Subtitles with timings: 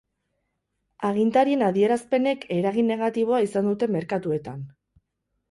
[1.09, 4.67] Agintarien adierazpenek eragin negatiboa izan dute merkatuetan.